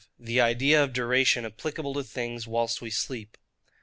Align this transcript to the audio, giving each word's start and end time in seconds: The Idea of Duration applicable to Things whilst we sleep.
The 0.17 0.41
Idea 0.41 0.83
of 0.83 0.93
Duration 0.93 1.45
applicable 1.45 1.93
to 1.93 2.03
Things 2.03 2.47
whilst 2.47 2.81
we 2.81 2.89
sleep. 2.89 3.37